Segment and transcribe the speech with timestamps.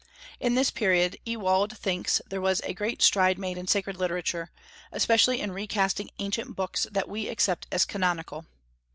[0.39, 4.49] In this period Ewald thinks there was a great stride made in sacred literature,
[4.91, 8.47] especially in recasting ancient books that we accept as canonical.